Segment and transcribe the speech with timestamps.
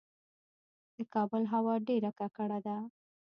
[0.95, 2.77] د کابل هوا ډیره ککړه ده